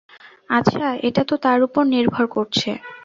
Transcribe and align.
আচ্ছা, 0.49 0.85
এটা 1.07 1.21
তো 1.23 1.35
তার 1.37 1.59
উপর 1.63 1.83
নির্ভর 1.87 2.25
করছে। 2.27 2.69